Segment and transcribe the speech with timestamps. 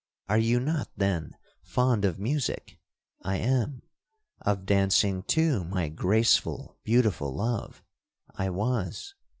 [0.27, 9.13] —are you not, then, fond of music?'—'I am.'—'Of dancing, too, my graceful, beautiful love?'—'I was.'